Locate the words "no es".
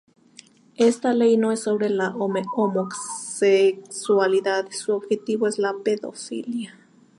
1.37-1.59